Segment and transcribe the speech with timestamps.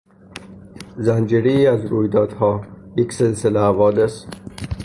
[0.97, 2.65] زنجیرهای از رویدادها،
[2.97, 4.25] یک سلسله حوادث